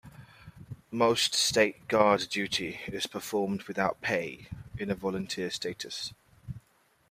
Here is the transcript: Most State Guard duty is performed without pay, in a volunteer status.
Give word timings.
Most 0.89 1.35
State 1.35 1.87
Guard 1.87 2.25
duty 2.27 2.81
is 2.87 3.05
performed 3.05 3.61
without 3.65 4.01
pay, 4.01 4.47
in 4.79 4.89
a 4.89 4.95
volunteer 4.95 5.51
status. 5.51 6.11